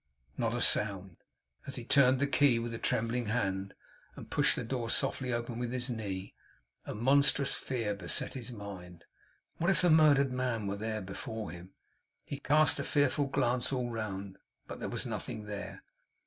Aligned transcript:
Not 0.35 0.55
a 0.55 0.61
sound. 0.61 1.17
As 1.67 1.75
he 1.75 1.85
turned 1.85 2.17
the 2.17 2.25
key 2.25 2.57
with 2.57 2.73
a 2.73 2.79
trembling 2.79 3.27
hand, 3.27 3.75
and 4.15 4.31
pushed 4.31 4.55
the 4.55 4.63
door 4.63 4.89
softly 4.89 5.31
open 5.31 5.59
with 5.59 5.71
his 5.71 5.91
knee, 5.91 6.33
a 6.85 6.95
monstrous 6.95 7.53
fear 7.53 7.93
beset 7.93 8.33
his 8.33 8.51
mind. 8.51 9.05
What 9.57 9.69
if 9.69 9.79
the 9.83 9.91
murdered 9.91 10.31
man 10.31 10.65
were 10.65 10.75
there 10.75 11.01
before 11.01 11.51
him! 11.51 11.75
He 12.23 12.39
cast 12.39 12.79
a 12.79 12.83
fearful 12.83 13.27
glance 13.27 13.71
all 13.71 13.91
round. 13.91 14.39
But 14.65 14.79
there 14.79 14.89
was 14.89 15.05
nothing 15.05 15.45
there. 15.45 15.83